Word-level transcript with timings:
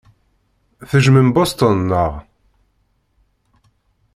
Tejjmem 0.89 1.29
Boston, 1.35 1.77
naɣ? 1.89 2.11